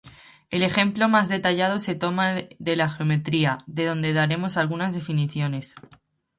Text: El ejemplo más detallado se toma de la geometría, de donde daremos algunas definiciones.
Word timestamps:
El 0.49 0.63
ejemplo 0.63 1.07
más 1.09 1.29
detallado 1.29 1.77
se 1.77 1.93
toma 1.93 2.33
de 2.57 2.75
la 2.75 2.89
geometría, 2.89 3.59
de 3.67 3.85
donde 3.85 4.13
daremos 4.13 4.57
algunas 4.57 4.95
definiciones. 4.95 5.75